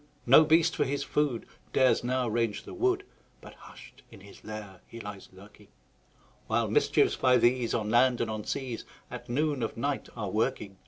No 0.25 0.43
beast, 0.45 0.75
for 0.75 0.83
his 0.83 1.03
food, 1.03 1.45
Dares 1.73 2.03
now 2.03 2.27
range 2.27 2.63
the 2.63 2.73
wood, 2.73 3.03
But 3.39 3.53
hush'd 3.53 4.01
in 4.09 4.21
his 4.21 4.43
lair 4.43 4.81
he 4.87 4.99
lies 4.99 5.29
lurking; 5.31 5.67
While 6.47 6.71
mischiefs, 6.71 7.15
by 7.15 7.37
these, 7.37 7.75
On 7.75 7.91
land 7.91 8.19
and 8.19 8.27
on 8.31 8.43
seas, 8.43 8.83
At 9.11 9.29
noon 9.29 9.61
of 9.61 9.77
night 9.77 10.09
are 10.17 10.25
a 10.25 10.29
working. 10.31 10.79